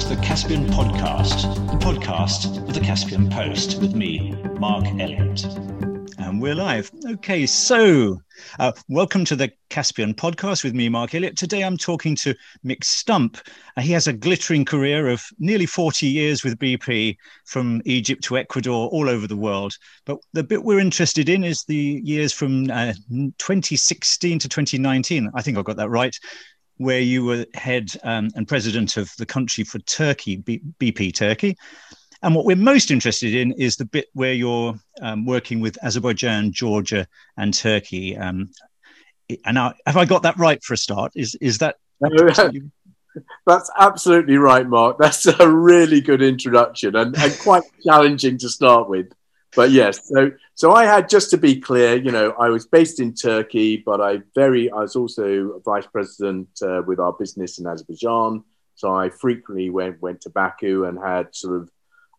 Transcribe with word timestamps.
to 0.00 0.08
the 0.08 0.22
Caspian 0.22 0.66
Podcast, 0.66 1.42
the 1.70 1.76
podcast 1.84 2.56
of 2.66 2.72
the 2.72 2.80
Caspian 2.80 3.28
Post, 3.28 3.82
with 3.82 3.94
me, 3.94 4.30
Mark 4.58 4.86
Elliott. 4.98 5.44
And 6.16 6.40
we're 6.40 6.54
live. 6.54 6.90
Okay, 7.06 7.44
so 7.44 8.18
uh, 8.58 8.72
welcome 8.88 9.26
to 9.26 9.36
the 9.36 9.52
Caspian 9.68 10.14
Podcast 10.14 10.64
with 10.64 10.72
me, 10.72 10.88
Mark 10.88 11.14
Elliott. 11.14 11.36
Today 11.36 11.62
I'm 11.62 11.76
talking 11.76 12.16
to 12.16 12.34
Mick 12.64 12.82
Stump. 12.82 13.36
Uh, 13.76 13.82
he 13.82 13.92
has 13.92 14.06
a 14.06 14.14
glittering 14.14 14.64
career 14.64 15.08
of 15.08 15.22
nearly 15.38 15.66
40 15.66 16.06
years 16.06 16.44
with 16.44 16.58
BP, 16.58 17.18
from 17.44 17.82
Egypt 17.84 18.24
to 18.24 18.38
Ecuador, 18.38 18.88
all 18.88 19.06
over 19.06 19.26
the 19.26 19.36
world. 19.36 19.74
But 20.06 20.16
the 20.32 20.42
bit 20.42 20.64
we're 20.64 20.80
interested 20.80 21.28
in 21.28 21.44
is 21.44 21.64
the 21.64 22.00
years 22.02 22.32
from 22.32 22.70
uh, 22.70 22.94
2016 23.36 24.38
to 24.38 24.48
2019. 24.48 25.30
I 25.34 25.42
think 25.42 25.58
I 25.58 25.62
got 25.62 25.76
that 25.76 25.90
right 25.90 26.16
where 26.80 27.00
you 27.00 27.22
were 27.22 27.44
head 27.52 27.92
um, 28.04 28.30
and 28.34 28.48
president 28.48 28.96
of 28.96 29.12
the 29.18 29.26
country 29.26 29.64
for 29.64 29.78
Turkey, 29.80 30.38
BP 30.38 31.14
Turkey. 31.14 31.54
And 32.22 32.34
what 32.34 32.46
we're 32.46 32.56
most 32.56 32.90
interested 32.90 33.34
in 33.34 33.52
is 33.52 33.76
the 33.76 33.84
bit 33.84 34.06
where 34.14 34.32
you're 34.32 34.74
um, 35.02 35.26
working 35.26 35.60
with 35.60 35.76
Azerbaijan, 35.84 36.52
Georgia, 36.52 37.06
and 37.36 37.52
Turkey. 37.52 38.16
Um, 38.16 38.48
and 39.44 39.58
I, 39.58 39.74
have 39.84 39.98
I 39.98 40.06
got 40.06 40.22
that 40.22 40.38
right 40.38 40.62
for 40.64 40.72
a 40.72 40.78
start? 40.78 41.12
Is 41.14 41.34
is 41.42 41.58
that? 41.58 41.76
That's 43.46 43.70
absolutely 43.78 44.38
right, 44.38 44.66
Mark. 44.66 44.96
That's 44.98 45.26
a 45.26 45.50
really 45.50 46.00
good 46.00 46.22
introduction 46.22 46.96
and, 46.96 47.14
and 47.18 47.38
quite 47.40 47.64
challenging 47.84 48.38
to 48.38 48.48
start 48.48 48.88
with 48.88 49.12
but 49.56 49.70
yes, 49.70 50.08
so 50.08 50.30
so 50.54 50.72
I 50.72 50.84
had 50.84 51.08
just 51.08 51.30
to 51.30 51.36
be 51.36 51.60
clear, 51.60 51.96
you 51.96 52.12
know, 52.12 52.34
I 52.38 52.48
was 52.48 52.66
based 52.66 53.00
in 53.00 53.14
Turkey, 53.14 53.78
but 53.78 54.00
I 54.00 54.20
very 54.34 54.70
I 54.70 54.80
was 54.80 54.96
also 54.96 55.60
vice 55.64 55.86
president 55.86 56.48
uh, 56.62 56.82
with 56.86 57.00
our 57.00 57.12
business 57.12 57.58
in 57.58 57.66
Azerbaijan, 57.66 58.44
so 58.74 58.94
I 58.94 59.10
frequently 59.10 59.70
went 59.70 60.00
went 60.00 60.20
to 60.22 60.30
Baku 60.30 60.84
and 60.84 60.98
had 60.98 61.34
sort 61.34 61.60
of 61.60 61.70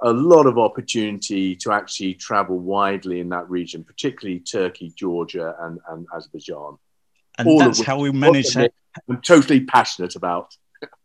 a 0.02 0.12
lot 0.12 0.48
of 0.48 0.58
opportunity 0.58 1.56
to 1.56 1.72
actually 1.72 2.16
travel 2.16 2.58
widely 2.58 3.20
in 3.20 3.30
that 3.30 3.50
region, 3.50 3.84
particularly 3.84 4.40
Turkey, 4.40 4.92
Georgia, 4.96 5.56
and, 5.62 5.80
and 5.90 6.08
Azerbaijan. 6.16 6.78
And 7.38 7.48
All 7.48 7.60
that's 7.60 7.82
how 7.82 8.00
we 8.00 8.12
managed. 8.12 8.58
I'm 8.58 9.22
totally 9.22 9.62
passionate 9.62 10.16
about. 10.16 10.56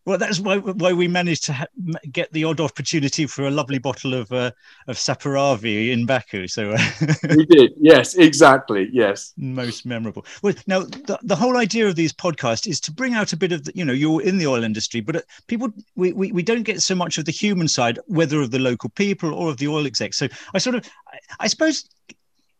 Well, 0.06 0.18
that's 0.18 0.38
why, 0.38 0.58
why 0.58 0.92
we 0.92 1.08
managed 1.08 1.44
to 1.46 1.52
ha- 1.52 1.66
get 2.12 2.32
the 2.32 2.44
odd 2.44 2.60
opportunity 2.60 3.26
for 3.26 3.48
a 3.48 3.50
lovely 3.50 3.78
bottle 3.78 4.14
of 4.14 4.30
uh, 4.30 4.52
of 4.86 4.96
Saperavi 4.96 5.90
in 5.90 6.06
Baku. 6.06 6.46
So 6.46 6.70
uh, 6.70 6.78
we 7.36 7.44
did, 7.46 7.72
yes, 7.76 8.14
exactly, 8.14 8.88
yes. 8.92 9.32
Most 9.36 9.84
memorable. 9.84 10.24
Well, 10.42 10.54
now 10.68 10.80
the, 10.80 11.18
the 11.24 11.34
whole 11.34 11.56
idea 11.56 11.88
of 11.88 11.96
these 11.96 12.12
podcasts 12.12 12.68
is 12.68 12.80
to 12.82 12.92
bring 12.92 13.14
out 13.14 13.32
a 13.32 13.36
bit 13.36 13.50
of 13.50 13.64
the, 13.64 13.72
you 13.74 13.84
know 13.84 13.92
you're 13.92 14.22
in 14.22 14.38
the 14.38 14.46
oil 14.46 14.62
industry, 14.62 15.00
but 15.00 15.16
uh, 15.16 15.20
people 15.48 15.70
we, 15.96 16.12
we 16.12 16.30
we 16.30 16.42
don't 16.42 16.62
get 16.62 16.80
so 16.80 16.94
much 16.94 17.18
of 17.18 17.24
the 17.24 17.32
human 17.32 17.66
side, 17.66 17.98
whether 18.06 18.40
of 18.40 18.52
the 18.52 18.60
local 18.60 18.90
people 18.90 19.34
or 19.34 19.50
of 19.50 19.56
the 19.56 19.66
oil 19.66 19.86
execs. 19.86 20.16
So 20.16 20.28
I 20.54 20.58
sort 20.58 20.76
of, 20.76 20.88
I, 21.08 21.18
I 21.40 21.46
suppose 21.48 21.88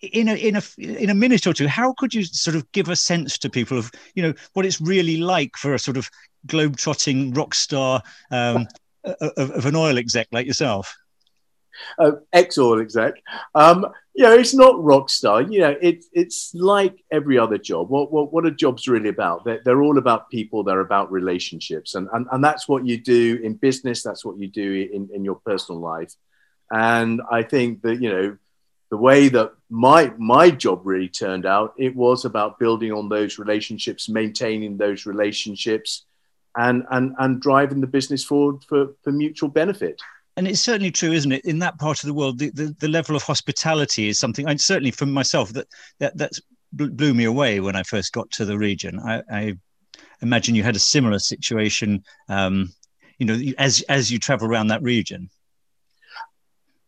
in 0.03 0.29
a 0.29 0.35
in 0.35 0.57
a 0.57 0.63
in 0.79 1.11
a 1.11 1.15
minute 1.15 1.47
or 1.47 1.55
two 1.55 1.67
how 1.67 1.95
could 1.95 2.13
you 2.13 2.23
sort 2.23 2.55
of 2.55 2.71
give 2.73 2.91
a 2.91 2.97
sense 2.97 3.39
to 3.39 3.49
people 3.49 3.79
of 3.79 3.91
you 4.15 4.23
know 4.23 4.35
what 4.53 4.67
it's 4.67 4.79
really 4.81 5.17
like 5.17 5.57
for 5.57 5.73
a 5.73 5.79
sort 5.79 5.97
of 5.97 6.11
globe-trotting 6.47 7.33
rock 7.33 7.55
star 7.55 8.03
um, 8.31 8.67
of, 9.05 9.51
of, 9.51 9.67
an 9.67 9.77
oil 9.77 9.99
exec 9.99 10.29
like 10.33 10.47
yourself? 10.47 10.97
Uh, 11.99 12.13
ex-oil 12.33 12.81
exec. 12.81 13.15
Um, 13.55 13.87
you 14.15 14.25
know, 14.25 14.33
it's 14.33 14.55
not 14.55 14.83
rock 14.83 15.11
star. 15.11 15.43
You 15.43 15.61
know, 15.61 15.77
it's 15.83 16.09
it's 16.13 16.55
like 16.55 17.05
every 17.11 17.39
other 17.39 17.59
job. 17.59 17.91
What 17.91 18.11
what 18.11 18.33
what 18.33 18.47
are 18.47 18.51
jobs 18.51 18.89
really 18.89 19.11
about? 19.11 19.45
They're, 19.45 19.61
they're 19.63 19.83
all 19.83 19.99
about 19.99 20.31
people. 20.31 20.65
They're 20.65 20.81
about 20.81 21.13
relationships, 21.13 21.95
and, 21.95 22.09
and 22.15 22.27
and 22.33 22.43
that's 22.43 22.67
what 22.67 22.87
you 22.87 22.99
do 22.99 23.39
in 23.43 23.55
business. 23.55 24.03
That's 24.03 24.25
what 24.25 24.39
you 24.39 24.49
do 24.49 24.89
in 24.91 25.11
in 25.13 25.23
your 25.23 25.39
personal 25.45 25.81
life. 25.81 26.15
And 26.71 27.21
I 27.31 27.43
think 27.43 27.83
that 27.83 28.01
you 28.01 28.09
know 28.09 28.39
the 28.91 28.97
way 28.97 29.29
that 29.29 29.53
my 29.69 30.13
my 30.19 30.51
job 30.51 30.83
really 30.85 31.09
turned 31.09 31.47
out, 31.47 31.75
it 31.77 31.95
was 31.97 32.25
about 32.25 32.59
building 32.59 32.93
on 32.93 33.09
those 33.09 33.39
relationships, 33.39 34.09
maintaining 34.09 34.77
those 34.77 35.07
relationships, 35.07 36.05
and 36.57 36.85
and 36.91 37.15
and 37.19 37.41
driving 37.41 37.81
the 37.81 37.87
business 37.87 38.25
forward 38.25 38.63
for, 38.69 38.95
for 39.03 39.13
mutual 39.13 39.49
benefit 39.49 40.01
and 40.37 40.47
it's 40.47 40.61
certainly 40.61 40.91
true, 40.91 41.13
isn't 41.13 41.33
it? 41.33 41.45
In 41.47 41.59
that 41.61 41.79
part 41.79 42.03
of 42.03 42.07
the 42.07 42.15
world, 42.15 42.39
the, 42.39 42.51
the, 42.51 42.77
the 42.79 42.89
level 42.89 43.17
of 43.17 43.23
hospitality 43.23 44.09
is 44.09 44.21
something. 44.21 44.47
And 44.47 44.61
certainly 44.61 44.91
for 44.91 45.07
myself, 45.07 45.51
that 45.55 45.67
that 45.99 46.17
that's 46.17 46.41
blew 46.73 47.15
me 47.15 47.25
away 47.25 47.61
when 47.61 47.75
I 47.75 47.83
first 47.83 48.13
got 48.13 48.31
to 48.33 48.45
the 48.45 48.59
region. 48.59 49.01
I, 49.01 49.23
I 49.31 49.55
imagine 50.21 50.55
you 50.55 50.63
had 50.63 50.77
a 50.77 50.81
similar 50.81 51.19
situation, 51.19 52.05
um, 52.29 52.73
you 53.19 53.27
know, 53.27 53.53
as 53.57 53.83
as 53.89 54.11
you 54.11 54.19
travel 54.19 54.47
around 54.47 54.69
that 54.69 54.83
region. 54.83 55.31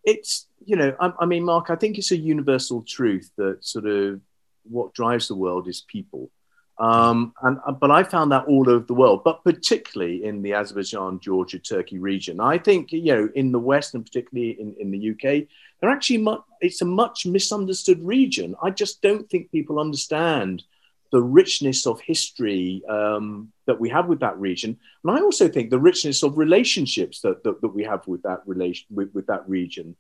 It's 0.05 0.47
you 0.65 0.77
know, 0.77 0.95
I, 1.01 1.13
I 1.21 1.27
mean, 1.27 1.45
Mark, 1.45 1.71
I 1.71 1.77
think 1.77 1.99
it's 1.99 2.13
a 2.13 2.17
universal 2.17 2.83
truth 2.83 3.31
that 3.37 3.65
sort 3.65 3.87
of 3.87 4.21
what 4.65 4.95
drives 4.95 5.29
the 5.29 5.35
world 5.35 5.69
is 5.69 5.81
people. 5.81 6.31
Um, 6.79 7.35
and, 7.43 7.59
uh, 7.67 7.73
but 7.73 7.91
I 7.91 8.05
found 8.05 8.31
that 8.31 8.47
all 8.47 8.69
over 8.71 8.85
the 8.85 8.95
world, 8.95 9.25
but 9.25 9.43
particularly 9.43 10.25
in 10.25 10.43
the 10.43 10.55
Azerbaijan, 10.55 11.19
Georgia, 11.19 11.59
Turkey 11.59 11.99
region. 11.99 12.39
I 12.41 12.59
think, 12.59 12.93
you 12.93 13.15
know, 13.15 13.29
in 13.35 13.51
the 13.51 13.59
West 13.59 13.95
and 13.95 14.05
particularly 14.05 14.51
in, 14.61 14.77
in 14.79 14.91
the 14.93 15.11
UK, 15.11 15.49
they're 15.81 15.91
actually, 15.91 16.19
much, 16.19 16.41
it's 16.61 16.81
a 16.81 16.85
much 16.85 17.27
misunderstood 17.27 18.01
region. 18.03 18.55
I 18.63 18.71
just 18.71 19.03
don't 19.03 19.29
think 19.29 19.51
people 19.51 19.81
understand 19.81 20.63
the 21.11 21.23
richness 21.23 21.87
of 21.87 22.01
history 22.01 22.83
um, 22.89 23.51
that 23.67 23.81
we 23.81 23.89
have 23.89 24.07
with 24.07 24.21
that 24.21 24.39
region. 24.39 24.79
And 25.03 25.19
I 25.19 25.21
also 25.21 25.49
think 25.49 25.71
the 25.71 25.81
richness 25.81 26.23
of 26.23 26.39
relationships 26.39 27.23
that, 27.23 27.43
that, 27.45 27.61
that 27.61 27.69
we 27.69 27.83
have 27.85 28.07
with 28.07 28.23
that 28.23 28.43
relation, 28.47 28.87
with, 28.91 29.13
with 29.15 29.27
that 29.27 29.49
region. 29.49 29.97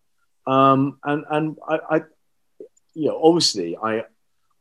Um, 0.48 0.98
and, 1.04 1.25
and 1.31 1.56
I, 1.69 1.78
I, 1.91 1.97
you 2.94 3.09
know, 3.09 3.20
obviously 3.22 3.76
I, 3.76 4.04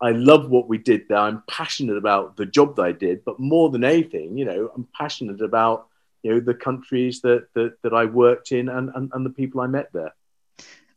I 0.01 0.11
love 0.11 0.49
what 0.49 0.67
we 0.67 0.77
did 0.77 1.07
there. 1.07 1.17
I'm 1.17 1.43
passionate 1.47 1.97
about 1.97 2.35
the 2.35 2.45
job 2.45 2.75
that 2.75 2.83
I 2.83 2.91
did, 2.91 3.23
but 3.23 3.39
more 3.39 3.69
than 3.69 3.83
anything, 3.83 4.37
you 4.37 4.45
know, 4.45 4.69
I'm 4.75 4.87
passionate 4.93 5.41
about 5.41 5.87
you 6.23 6.31
know 6.31 6.39
the 6.39 6.53
countries 6.53 7.21
that 7.21 7.47
that, 7.53 7.81
that 7.83 7.93
I 7.93 8.05
worked 8.05 8.51
in 8.51 8.69
and, 8.69 8.91
and, 8.95 9.09
and 9.13 9.25
the 9.25 9.29
people 9.29 9.61
I 9.61 9.67
met 9.67 9.93
there. 9.93 10.13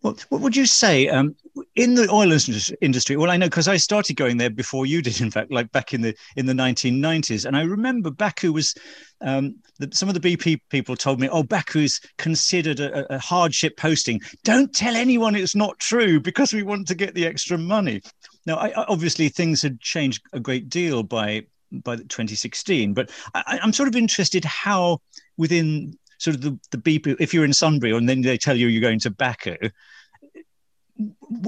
What, 0.00 0.22
what 0.30 0.40
would 0.40 0.56
you 0.56 0.64
say 0.64 1.08
um, 1.08 1.36
in 1.76 1.94
the 1.94 2.08
oil 2.10 2.32
industry? 2.32 3.16
Well, 3.16 3.30
I 3.30 3.36
know 3.36 3.46
because 3.46 3.68
I 3.68 3.76
started 3.76 4.16
going 4.16 4.38
there 4.38 4.48
before 4.48 4.86
you 4.86 5.02
did. 5.02 5.20
In 5.20 5.30
fact, 5.30 5.50
like 5.50 5.70
back 5.72 5.92
in 5.92 6.00
the 6.00 6.14
in 6.36 6.46
the 6.46 6.54
1990s, 6.54 7.44
and 7.44 7.56
I 7.56 7.62
remember 7.62 8.10
Baku 8.10 8.52
was. 8.52 8.74
Um, 9.22 9.56
the, 9.78 9.90
some 9.92 10.08
of 10.08 10.14
the 10.14 10.20
BP 10.20 10.60
people 10.70 10.96
told 10.96 11.20
me, 11.20 11.28
"Oh, 11.28 11.42
Baku 11.42 11.80
is 11.80 12.00
considered 12.16 12.80
a, 12.80 13.14
a 13.14 13.18
hardship 13.18 13.76
posting. 13.76 14.20
Don't 14.44 14.74
tell 14.74 14.96
anyone 14.96 15.34
it's 15.34 15.54
not 15.54 15.78
true 15.78 16.18
because 16.18 16.54
we 16.54 16.62
want 16.62 16.88
to 16.88 16.94
get 16.94 17.14
the 17.14 17.26
extra 17.26 17.58
money." 17.58 18.00
Now, 18.46 18.56
I, 18.56 18.72
obviously, 18.72 19.28
things 19.28 19.60
had 19.60 19.80
changed 19.80 20.22
a 20.32 20.40
great 20.40 20.70
deal 20.70 21.02
by 21.02 21.44
by 21.70 21.96
2016, 21.96 22.94
but 22.94 23.10
I, 23.34 23.60
I'm 23.62 23.74
sort 23.74 23.88
of 23.88 23.96
interested 23.96 24.44
how 24.46 25.00
within 25.36 25.98
sort 26.20 26.36
of 26.36 26.42
the, 26.42 26.58
the 26.70 26.78
BP, 26.78 27.16
if 27.18 27.32
you're 27.32 27.46
in 27.46 27.52
Sunbury 27.52 27.96
and 27.96 28.08
then 28.08 28.20
they 28.20 28.36
tell 28.36 28.56
you 28.56 28.68
you're 28.68 28.82
going 28.82 29.00
to 29.00 29.10
Baku, 29.10 29.56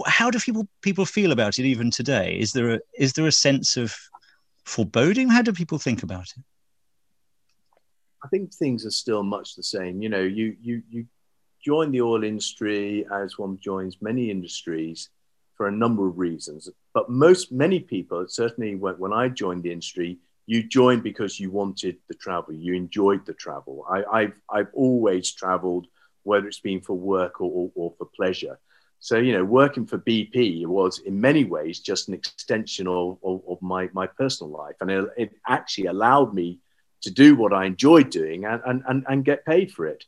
how 0.06 0.30
do 0.30 0.38
people 0.38 0.66
people 0.80 1.04
feel 1.04 1.30
about 1.30 1.58
it 1.58 1.66
even 1.66 1.90
today? 1.90 2.38
Is 2.38 2.52
there 2.52 2.74
a 2.74 2.80
is 2.98 3.12
there 3.12 3.26
a 3.26 3.32
sense 3.32 3.76
of 3.76 3.94
foreboding? 4.64 5.28
How 5.28 5.42
do 5.42 5.52
people 5.52 5.78
think 5.78 6.02
about 6.02 6.28
it? 6.36 6.42
I 8.24 8.28
think 8.28 8.54
things 8.54 8.86
are 8.86 8.90
still 8.90 9.22
much 9.22 9.56
the 9.56 9.62
same. 9.62 10.00
You 10.00 10.08
know, 10.08 10.22
you 10.22 10.56
you 10.62 10.82
you 10.88 11.06
join 11.62 11.92
the 11.92 12.00
oil 12.00 12.24
industry 12.24 13.04
as 13.12 13.38
one 13.38 13.58
joins 13.60 14.00
many 14.00 14.30
industries 14.30 15.10
for 15.54 15.68
a 15.68 15.72
number 15.72 16.08
of 16.08 16.18
reasons. 16.18 16.70
But 16.94 17.10
most 17.10 17.52
many 17.52 17.78
people, 17.78 18.24
certainly 18.28 18.74
when, 18.74 18.94
when 18.94 19.12
I 19.12 19.28
joined 19.28 19.64
the 19.64 19.70
industry, 19.70 20.18
you 20.46 20.62
joined 20.62 21.02
because 21.02 21.38
you 21.38 21.50
wanted 21.50 21.98
the 22.08 22.14
travel, 22.14 22.52
you 22.54 22.74
enjoyed 22.74 23.24
the 23.26 23.34
travel. 23.34 23.86
I, 23.88 24.22
have 24.22 24.32
I've 24.50 24.68
always 24.74 25.30
traveled, 25.32 25.86
whether 26.24 26.48
it's 26.48 26.60
been 26.60 26.80
for 26.80 26.94
work 26.94 27.40
or, 27.40 27.50
or, 27.50 27.70
or, 27.74 27.94
for 27.96 28.08
pleasure. 28.16 28.58
So, 28.98 29.16
you 29.18 29.32
know, 29.32 29.44
working 29.44 29.86
for 29.86 29.98
BP 29.98 30.66
was 30.66 31.00
in 31.00 31.20
many 31.20 31.44
ways 31.44 31.80
just 31.80 32.08
an 32.08 32.14
extension 32.14 32.86
of, 32.86 33.18
of, 33.24 33.42
of 33.48 33.62
my, 33.62 33.88
my 33.92 34.06
personal 34.06 34.52
life. 34.52 34.76
And 34.80 34.90
it, 34.90 35.08
it, 35.16 35.32
actually 35.48 35.86
allowed 35.86 36.34
me 36.34 36.60
to 37.02 37.10
do 37.10 37.34
what 37.34 37.52
I 37.52 37.64
enjoyed 37.64 38.10
doing 38.10 38.44
and, 38.44 38.62
and, 38.64 38.82
and, 38.86 39.04
and 39.08 39.24
get 39.24 39.44
paid 39.44 39.72
for 39.72 39.86
it. 39.86 40.04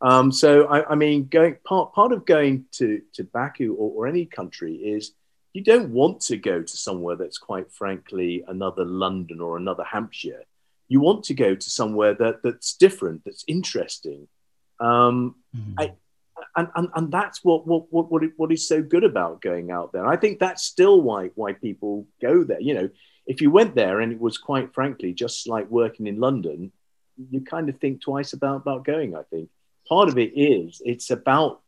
Um, 0.00 0.32
so, 0.32 0.64
I, 0.66 0.92
I, 0.92 0.94
mean, 0.94 1.26
going 1.26 1.56
part, 1.64 1.92
part 1.92 2.12
of 2.12 2.24
going 2.24 2.66
to, 2.72 3.02
to 3.14 3.24
Baku 3.24 3.74
or, 3.74 4.04
or 4.04 4.06
any 4.06 4.24
country 4.24 4.76
is 4.76 5.12
you 5.58 5.64
don't 5.64 5.90
want 5.90 6.20
to 6.20 6.36
go 6.36 6.62
to 6.62 6.76
somewhere 6.86 7.16
that's 7.16 7.36
quite 7.36 7.68
frankly 7.72 8.44
another 8.46 8.84
London 8.84 9.40
or 9.40 9.56
another 9.56 9.82
Hampshire. 9.82 10.44
You 10.86 11.00
want 11.00 11.24
to 11.24 11.34
go 11.34 11.56
to 11.56 11.70
somewhere 11.80 12.14
that, 12.14 12.36
that's 12.44 12.76
different, 12.76 13.22
that's 13.24 13.44
interesting. 13.48 14.28
Um, 14.78 15.34
mm-hmm. 15.56 15.80
I, 15.80 15.84
and, 16.54 16.68
and, 16.76 16.88
and 16.94 17.06
that's 17.10 17.42
what, 17.42 17.66
what, 17.66 17.92
what, 17.92 18.08
what, 18.12 18.22
what 18.36 18.52
is 18.52 18.68
so 18.68 18.78
good 18.94 19.02
about 19.02 19.40
going 19.40 19.72
out 19.72 19.92
there. 19.92 20.06
I 20.06 20.16
think 20.16 20.38
that's 20.38 20.62
still 20.62 21.02
why, 21.02 21.30
why 21.34 21.54
people 21.54 22.06
go 22.22 22.44
there. 22.44 22.60
You 22.60 22.74
know, 22.74 22.88
if 23.26 23.40
you 23.42 23.50
went 23.50 23.74
there 23.74 24.00
and 24.00 24.12
it 24.12 24.20
was 24.20 24.38
quite 24.38 24.72
frankly 24.72 25.12
just 25.12 25.48
like 25.48 25.68
working 25.68 26.06
in 26.06 26.20
London, 26.20 26.70
you 27.32 27.40
kind 27.40 27.68
of 27.68 27.80
think 27.80 28.00
twice 28.00 28.32
about, 28.32 28.58
about 28.62 28.84
going, 28.84 29.16
I 29.16 29.24
think. 29.24 29.48
part 29.88 30.08
of 30.08 30.18
it 30.18 30.32
is 30.36 30.82
it's 30.84 31.10
about 31.10 31.62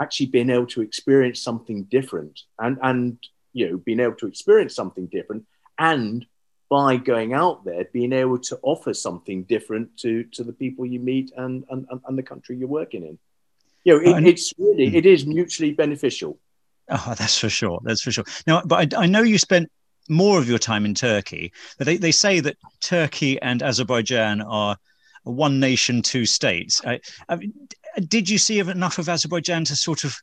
actually 0.00 0.26
being 0.26 0.50
able 0.50 0.66
to 0.66 0.82
experience 0.82 1.40
something 1.40 1.84
different 1.84 2.40
and 2.58 2.78
and 2.82 3.18
you 3.52 3.68
know 3.68 3.76
being 3.76 4.00
able 4.00 4.14
to 4.14 4.26
experience 4.26 4.74
something 4.74 5.06
different 5.06 5.44
and 5.78 6.26
by 6.70 6.96
going 6.96 7.34
out 7.34 7.64
there 7.64 7.84
being 7.92 8.12
able 8.12 8.38
to 8.38 8.58
offer 8.62 8.94
something 8.94 9.42
different 9.44 9.94
to 9.98 10.24
to 10.24 10.44
the 10.44 10.52
people 10.52 10.86
you 10.86 11.00
meet 11.00 11.32
and 11.36 11.64
and, 11.70 11.86
and 12.06 12.16
the 12.16 12.22
country 12.22 12.56
you're 12.56 12.68
working 12.68 13.02
in. 13.02 13.18
You 13.84 14.02
know 14.02 14.12
uh, 14.12 14.18
it, 14.18 14.26
it's 14.26 14.54
really 14.56 14.96
it 14.96 15.04
is 15.04 15.26
mutually 15.26 15.72
beneficial. 15.72 16.38
Oh 16.88 17.14
that's 17.18 17.38
for 17.38 17.48
sure. 17.48 17.80
That's 17.82 18.02
for 18.02 18.12
sure. 18.12 18.24
Now 18.46 18.62
but 18.64 18.94
I, 18.94 19.02
I 19.02 19.06
know 19.06 19.22
you 19.22 19.38
spent 19.38 19.70
more 20.08 20.38
of 20.38 20.48
your 20.48 20.58
time 20.58 20.84
in 20.84 20.94
turkey 20.94 21.52
but 21.78 21.86
they, 21.86 21.96
they 21.96 22.10
say 22.10 22.40
that 22.40 22.56
turkey 22.80 23.40
and 23.42 23.62
azerbaijan 23.62 24.40
are 24.40 24.76
one 25.24 25.60
nation 25.60 26.02
two 26.02 26.24
states. 26.24 26.80
I, 26.84 27.00
I 27.28 27.36
mean, 27.36 27.52
did 28.08 28.28
you 28.28 28.38
see 28.38 28.58
enough 28.58 28.98
of 28.98 29.08
azerbaijan 29.08 29.64
to 29.64 29.76
sort 29.76 30.04
of 30.04 30.16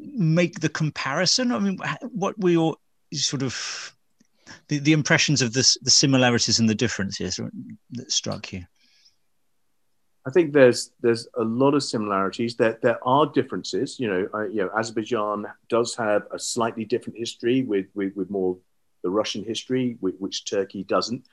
make 0.00 0.60
the 0.60 0.68
comparison 0.68 1.52
i 1.52 1.58
mean 1.58 1.78
what 2.12 2.38
were 2.38 2.50
your 2.50 2.76
sort 3.12 3.42
of 3.42 3.96
the, 4.68 4.78
the 4.78 4.92
impressions 4.92 5.42
of 5.42 5.52
this, 5.52 5.76
the 5.82 5.90
similarities 5.90 6.58
and 6.58 6.68
the 6.68 6.74
differences 6.74 7.40
that 7.90 8.12
struck 8.12 8.52
you? 8.52 8.64
I 10.26 10.30
think 10.30 10.52
there's 10.52 10.90
there's 11.00 11.28
a 11.38 11.44
lot 11.44 11.74
of 11.74 11.84
similarities. 11.84 12.56
There, 12.56 12.78
there 12.82 12.98
are 13.06 13.26
differences. 13.26 14.00
You 14.00 14.08
know, 14.08 14.46
you 14.50 14.64
know, 14.64 14.70
Azerbaijan 14.76 15.46
does 15.68 15.94
have 15.94 16.22
a 16.32 16.38
slightly 16.38 16.84
different 16.84 17.16
history 17.16 17.62
with 17.62 17.86
with, 17.94 18.16
with 18.16 18.28
more 18.28 18.58
the 19.04 19.10
Russian 19.10 19.44
history, 19.44 19.96
which, 20.00 20.16
which, 20.18 20.44
Turkey 20.44 20.82
doesn't. 20.82 21.26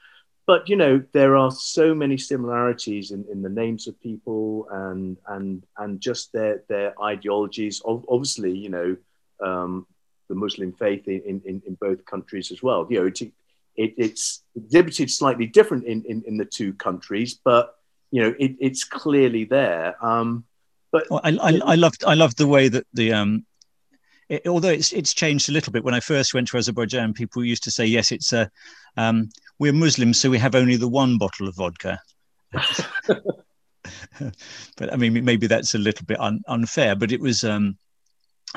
But 0.46 0.68
you 0.68 0.76
know, 0.76 1.02
there 1.14 1.38
are 1.38 1.52
so 1.52 1.96
many 1.96 2.18
similarities 2.18 3.12
in, 3.12 3.26
in 3.32 3.42
the 3.42 3.50
names 3.50 3.88
of 3.88 4.00
people 4.02 4.68
and 4.72 5.18
and 5.28 5.64
and 5.78 6.02
just 6.02 6.34
their 6.34 6.64
their 6.68 7.02
ideologies. 7.02 7.82
Obviously, 7.86 8.52
you 8.52 8.70
know, 8.70 8.98
um, 9.42 9.88
the 10.30 10.36
Muslim 10.36 10.74
faith 10.74 11.08
in, 11.08 11.42
in, 11.46 11.62
in 11.66 11.78
both 11.80 12.06
countries 12.06 12.52
as 12.52 12.64
well. 12.64 12.88
You 12.90 13.02
know, 13.02 13.06
it, 13.08 13.22
it, 13.22 13.94
it's 13.98 14.44
exhibited 14.56 15.12
slightly 15.12 15.46
different 15.46 15.86
in, 15.86 16.04
in, 16.06 16.24
in, 16.28 16.38
the 16.38 16.46
two 16.46 16.74
countries, 16.74 17.40
but 17.44 17.76
you 18.12 18.22
know, 18.22 18.36
it, 18.40 18.56
it's 18.60 18.84
clearly 18.84 19.46
there. 19.46 19.96
Um, 20.04 20.46
but 20.92 21.10
well, 21.10 21.22
I, 21.24 21.32
I, 21.42 21.60
I 21.66 21.76
loved 21.76 22.04
I 22.06 22.14
loved 22.14 22.38
the 22.38 22.48
way 22.48 22.68
that 22.68 22.86
the 22.94 23.14
um, 23.14 23.46
it, 24.30 24.48
although 24.48 24.70
it's 24.70 24.94
it's 24.94 25.14
changed 25.14 25.50
a 25.50 25.52
little 25.52 25.74
bit. 25.74 25.84
When 25.84 25.96
I 25.96 26.00
first 26.00 26.34
went 26.34 26.48
to 26.50 26.58
Azerbaijan, 26.58 27.14
people 27.14 27.44
used 27.44 27.64
to 27.64 27.72
say, 27.72 27.86
"Yes, 27.86 28.12
it's 28.12 28.32
a 28.32 28.50
um, 28.96 29.30
we're 29.60 29.74
Muslims, 29.74 30.20
so 30.20 30.30
we 30.30 30.40
have 30.40 30.56
only 30.56 30.76
the 30.76 30.88
one 30.88 31.18
bottle 31.18 31.48
of 31.48 31.56
vodka." 31.56 32.00
but 34.78 34.94
I 34.94 34.96
mean, 34.96 35.24
maybe 35.26 35.48
that's 35.48 35.76
a 35.76 35.80
little 35.80 36.06
bit 36.06 36.20
un, 36.20 36.42
unfair. 36.48 36.96
But 36.96 37.12
it 37.12 37.20
was 37.20 37.44
um, 37.44 37.78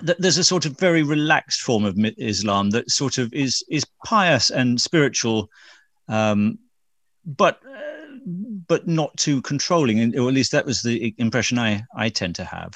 there's 0.02 0.38
a 0.38 0.44
sort 0.44 0.66
of 0.66 0.78
very 0.78 1.02
relaxed 1.02 1.62
form 1.62 1.84
of 1.84 1.96
Islam 2.19 2.70
that 2.70 2.90
sort 2.90 3.19
of 3.19 3.32
is 3.32 3.64
is 3.69 3.87
pious 4.04 4.50
and 4.50 4.81
spiritual, 4.81 5.50
um, 6.08 6.58
but 7.25 7.60
uh, 7.66 8.16
but 8.69 8.87
not 8.87 9.16
too 9.16 9.40
controlling, 9.42 10.16
or 10.19 10.28
at 10.28 10.34
least 10.34 10.52
that 10.52 10.66
was 10.66 10.82
the 10.82 11.14
impression 11.19 11.58
I 11.58 11.84
I 11.94 12.08
tend 12.08 12.34
to 12.37 12.44
have. 12.44 12.75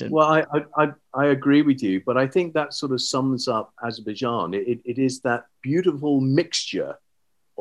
I 0.00 0.08
well, 0.08 0.28
I, 0.28 0.44
I 0.76 0.92
I 1.14 1.26
agree 1.26 1.62
with 1.62 1.82
you, 1.82 2.02
but 2.04 2.16
I 2.16 2.26
think 2.26 2.54
that 2.54 2.74
sort 2.74 2.92
of 2.92 3.00
sums 3.00 3.48
up 3.48 3.72
Azerbaijan. 3.84 4.54
It, 4.54 4.80
it 4.84 4.98
is 4.98 5.20
that 5.20 5.44
beautiful 5.62 6.20
mixture 6.20 6.96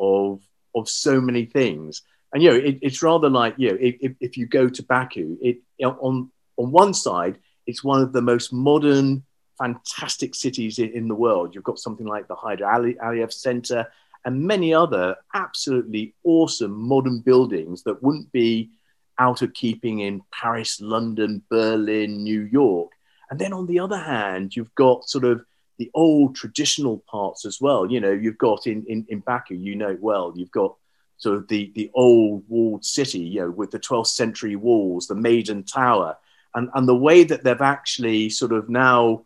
of 0.02 0.42
of 0.76 0.90
so 0.90 1.22
many 1.22 1.46
things, 1.46 2.02
and 2.34 2.44
you 2.44 2.50
know, 2.50 2.58
it, 2.58 2.80
it's 2.82 3.02
rather 3.02 3.30
like 3.30 3.56
you 3.58 3.72
know, 3.72 3.78
if, 3.80 4.16
if 4.20 4.38
you 4.38 4.46
go 4.48 4.68
to 4.68 4.84
Baku, 4.84 5.38
it 5.42 5.60
on 5.82 6.32
on 6.58 6.72
one 6.72 6.94
side 6.94 7.38
it's 7.68 7.84
one 7.84 8.02
of 8.02 8.14
the 8.14 8.22
most 8.22 8.52
modern, 8.52 9.24
fantastic 9.58 10.36
cities 10.36 10.80
in, 10.80 10.90
in 10.92 11.08
the 11.08 11.16
world. 11.16 11.54
You've 11.54 11.64
got 11.64 11.80
something 11.80 12.06
like 12.06 12.28
the 12.28 12.36
Heydar 12.36 12.98
Aliyev 12.98 13.32
Center 13.32 13.88
and 14.26 14.44
many 14.44 14.74
other 14.74 15.16
absolutely 15.34 16.14
awesome 16.24 16.74
modern 16.74 17.20
buildings 17.20 17.84
that 17.84 18.04
wouldn't 18.04 18.32
be 18.32 18.72
out 19.18 19.42
of 19.42 19.54
keeping 19.54 20.00
in 20.00 20.22
Paris, 20.32 20.82
London, 20.82 21.44
Berlin, 21.50 22.24
New 22.24 22.42
York. 22.42 22.92
And 23.30 23.40
then 23.40 23.54
on 23.54 23.68
the 23.68 23.80
other 23.80 23.98
hand, 23.98 24.56
you've 24.56 24.74
got 24.76 25.08
sort 25.08 25.24
of 25.24 25.46
the 25.82 25.90
old 25.96 26.36
traditional 26.36 27.04
parts 27.10 27.44
as 27.44 27.60
well. 27.60 27.90
You 27.90 28.00
know, 28.00 28.12
you've 28.12 28.38
got 28.38 28.68
in, 28.68 28.86
in, 28.88 29.04
in 29.10 29.20
Baku, 29.22 29.56
you 29.56 29.76
know 29.76 29.98
well, 30.00 30.32
you've 30.36 30.52
got 30.52 30.76
sort 31.18 31.38
of 31.38 31.48
the, 31.48 31.72
the 31.74 31.90
old 31.96 32.44
walled 32.48 32.86
city, 32.86 33.18
you 33.18 33.42
know, 33.42 33.50
with 33.50 33.72
the 33.72 33.80
12th 33.80 34.08
century 34.08 34.56
walls, 34.56 35.08
the 35.08 35.16
Maiden 35.16 35.64
Tower, 35.64 36.18
and 36.54 36.70
and 36.76 36.88
the 36.88 36.96
way 36.96 37.24
that 37.24 37.44
they've 37.44 37.62
actually 37.62 38.30
sort 38.30 38.52
of 38.52 38.70
now 38.70 39.24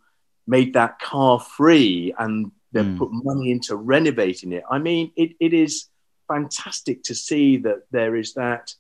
made 0.48 0.76
that 0.76 0.98
car 1.00 1.42
free 1.42 2.14
and 2.20 2.52
they've 2.72 2.86
mm. 2.86 2.98
put 3.00 3.10
money 3.12 3.52
into 3.52 3.76
renovating 3.76 4.54
it. 4.54 4.64
I 4.72 4.80
mean, 4.80 5.12
it, 5.18 5.32
it 5.42 5.54
is 5.54 5.88
fantastic 6.30 7.04
to 7.04 7.16
see 7.16 7.58
that 7.58 7.84
there 7.92 8.16
is 8.16 8.34
that 8.36 8.74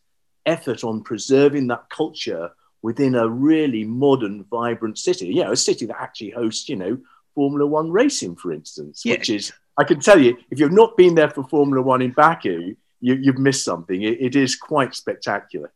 effort 0.45 0.85
on 0.85 1.03
preserving 1.03 1.67
that 1.67 1.89
culture 1.89 2.51
within 2.81 3.15
a 3.15 3.27
really 3.27 3.83
modern, 3.83 4.45
vibrant 4.45 4.97
city. 4.97 5.27
You 5.27 5.43
know, 5.43 5.51
a 5.51 5.57
city 5.57 5.87
that 5.87 5.99
actually 5.99 6.29
hosts, 6.29 6.69
you 6.69 6.75
know, 6.75 6.99
Formula 7.35 7.67
One 7.67 7.91
racing, 7.91 8.35
for 8.35 8.51
instance, 8.51 9.03
yeah. 9.05 9.13
which 9.13 9.29
is, 9.29 9.51
I 9.77 9.83
can 9.83 9.99
tell 9.99 10.19
you, 10.19 10.37
if 10.49 10.59
you've 10.59 10.71
not 10.71 10.97
been 10.97 11.13
there 11.13 11.29
for 11.29 11.43
Formula 11.43 11.81
One 11.81 12.01
in 12.01 12.11
Baku, 12.11 12.75
you, 13.01 13.31
have 13.31 13.37
missed 13.37 13.63
something. 13.63 14.01
It, 14.01 14.17
it 14.19 14.35
is 14.35 14.55
quite 14.55 14.95
spectacular. 14.95 15.71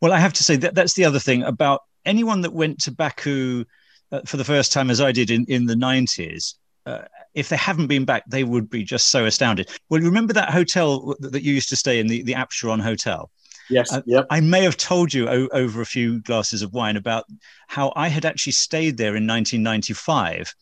Well, 0.00 0.12
I 0.12 0.18
have 0.18 0.32
to 0.34 0.44
say 0.44 0.56
that 0.56 0.74
that's 0.74 0.94
the 0.94 1.04
other 1.04 1.18
thing 1.18 1.42
about 1.42 1.82
anyone 2.04 2.42
that 2.42 2.52
went 2.52 2.80
to 2.82 2.92
Baku 2.92 3.64
uh, 4.12 4.20
for 4.24 4.36
the 4.36 4.44
first 4.44 4.72
time, 4.72 4.90
as 4.90 5.00
I 5.00 5.12
did 5.12 5.30
in, 5.30 5.44
in 5.46 5.66
the 5.66 5.74
90s, 5.74 6.54
uh, 6.86 7.02
if 7.34 7.48
they 7.48 7.56
haven't 7.56 7.86
been 7.86 8.04
back, 8.04 8.24
they 8.26 8.44
would 8.44 8.70
be 8.70 8.82
just 8.82 9.10
so 9.10 9.24
astounded. 9.24 9.68
Well, 9.88 10.00
remember 10.00 10.32
that 10.32 10.50
hotel 10.50 11.14
that 11.20 11.42
you 11.42 11.54
used 11.54 11.68
to 11.70 11.76
stay 11.76 12.00
in, 12.00 12.06
the, 12.06 12.22
the 12.22 12.32
Absheron 12.32 12.80
Hotel? 12.80 13.30
Yes. 13.68 13.92
Uh, 13.92 14.02
yep. 14.06 14.26
I 14.30 14.40
may 14.40 14.62
have 14.62 14.76
told 14.76 15.14
you 15.14 15.28
o- 15.28 15.48
over 15.52 15.80
a 15.80 15.86
few 15.86 16.20
glasses 16.22 16.62
of 16.62 16.72
wine 16.72 16.96
about 16.96 17.24
how 17.68 17.92
I 17.94 18.08
had 18.08 18.24
actually 18.24 18.52
stayed 18.52 18.96
there 18.96 19.16
in 19.16 19.26
1995. 19.26 20.52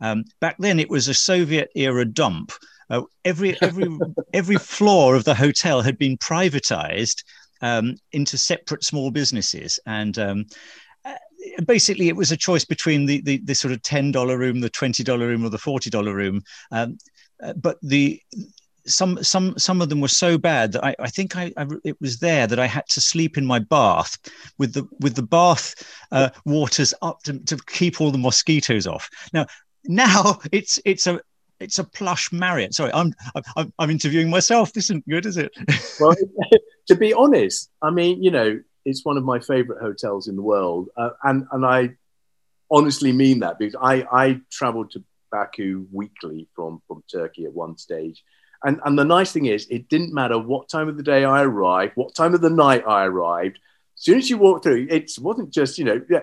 Um, 0.00 0.24
back 0.40 0.56
then, 0.58 0.78
it 0.78 0.90
was 0.90 1.08
a 1.08 1.14
Soviet 1.14 1.70
era 1.74 2.04
dump. 2.04 2.52
Uh, 2.88 3.02
every 3.24 3.56
every 3.62 3.88
every 4.32 4.56
floor 4.56 5.14
of 5.14 5.24
the 5.24 5.34
hotel 5.34 5.82
had 5.82 5.98
been 5.98 6.16
privatized 6.18 7.22
um, 7.62 7.96
into 8.12 8.38
separate 8.38 8.84
small 8.84 9.10
businesses. 9.10 9.78
And 9.86 10.18
um, 10.18 10.46
uh, 11.04 11.14
basically, 11.66 12.08
it 12.08 12.16
was 12.16 12.32
a 12.32 12.36
choice 12.36 12.64
between 12.64 13.06
the, 13.06 13.20
the, 13.22 13.38
the 13.38 13.54
sort 13.54 13.72
of 13.72 13.82
$10 13.82 14.38
room, 14.38 14.60
the 14.60 14.70
$20 14.70 15.18
room, 15.18 15.44
or 15.44 15.48
the 15.48 15.56
$40 15.56 16.12
room. 16.12 16.42
Um, 16.70 16.98
uh, 17.42 17.52
but 17.54 17.76
the 17.82 18.20
some 18.86 19.22
some 19.22 19.58
some 19.58 19.82
of 19.82 19.88
them 19.88 20.00
were 20.00 20.08
so 20.08 20.38
bad 20.38 20.70
that 20.72 20.84
I, 20.84 20.94
I 21.00 21.10
think 21.10 21.36
I, 21.36 21.52
I, 21.56 21.66
it 21.84 22.00
was 22.00 22.18
there 22.18 22.46
that 22.46 22.60
I 22.60 22.66
had 22.66 22.86
to 22.90 23.00
sleep 23.00 23.36
in 23.36 23.44
my 23.44 23.58
bath 23.58 24.16
with 24.58 24.74
the 24.74 24.86
with 25.00 25.16
the 25.16 25.22
bath 25.24 25.74
uh, 26.12 26.30
waters 26.44 26.94
up 27.02 27.20
to, 27.24 27.38
to 27.40 27.56
keep 27.66 28.00
all 28.00 28.12
the 28.12 28.18
mosquitoes 28.18 28.86
off. 28.86 29.10
Now 29.32 29.46
now 29.88 30.38
it's 30.52 30.78
it's 30.84 31.06
a 31.06 31.20
it's 31.60 31.78
a 31.78 31.84
plush 31.84 32.32
Marriott. 32.32 32.74
Sorry, 32.74 32.92
I'm 32.92 33.14
I'm, 33.56 33.72
I'm 33.78 33.90
interviewing 33.90 34.30
myself. 34.30 34.72
This 34.72 34.84
isn't 34.84 35.08
good, 35.08 35.26
is 35.26 35.36
it? 35.36 35.52
well, 36.00 36.14
to 36.88 36.94
be 36.94 37.12
honest, 37.12 37.70
I 37.82 37.90
mean, 37.90 38.22
you 38.22 38.30
know, 38.30 38.60
it's 38.84 39.04
one 39.04 39.16
of 39.16 39.24
my 39.24 39.40
favorite 39.40 39.80
hotels 39.80 40.28
in 40.28 40.36
the 40.36 40.42
world, 40.42 40.88
uh, 40.96 41.10
and 41.24 41.46
and 41.52 41.64
I 41.64 41.96
honestly 42.70 43.12
mean 43.12 43.40
that 43.40 43.58
because 43.58 43.76
I 43.80 44.06
I 44.12 44.40
traveled 44.50 44.90
to 44.92 45.04
Baku 45.30 45.86
weekly 45.92 46.48
from 46.54 46.82
from 46.86 47.02
Turkey 47.10 47.44
at 47.44 47.52
one 47.52 47.76
stage. 47.76 48.22
And, 48.64 48.80
and 48.84 48.98
the 48.98 49.04
nice 49.04 49.32
thing 49.32 49.46
is, 49.46 49.66
it 49.68 49.88
didn't 49.88 50.14
matter 50.14 50.38
what 50.38 50.68
time 50.70 50.88
of 50.88 50.96
the 50.96 51.02
day 51.02 51.24
I 51.24 51.42
arrived, 51.42 51.92
what 51.94 52.14
time 52.14 52.34
of 52.34 52.40
the 52.40 52.50
night 52.50 52.84
I 52.86 53.04
arrived. 53.04 53.58
As 53.96 54.02
soon 54.02 54.18
as 54.18 54.30
you 54.30 54.38
walk 54.38 54.62
through, 54.62 54.88
it 54.90 55.12
wasn't 55.20 55.50
just, 55.50 55.78
you 55.78 55.84
know, 55.84 56.00
yeah, 56.08 56.20